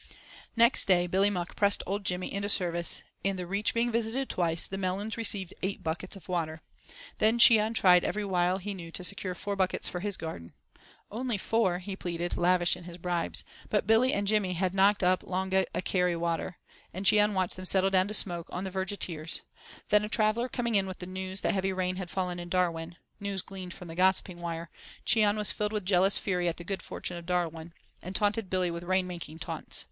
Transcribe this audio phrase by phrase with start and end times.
[0.55, 4.29] Next day Billy Muck pressed old Jimmy into the service and, the Reach being visited
[4.29, 6.63] twice, the melons received eight buckets of water
[7.19, 10.53] Then Cheon tried every wile he knew to secure four buckets for his garden.
[11.11, 13.43] "Only four," he pleaded, lavish in his bribes.
[13.69, 16.57] But Billy and Jimmy had "knocked up longa a carry water,"
[16.91, 19.43] and Cheon watched them settle down to smoke, on the verge of tears.
[19.89, 23.43] Then a traveller coming in with the news that heavy ram had fallen in Darwin—news
[23.43, 27.27] gleaned from the gossiping wire—Cheon was filled with jealous fury at the good fortune of
[27.27, 27.71] Darwin,
[28.01, 29.79] and taunted Billy with rain making taunts.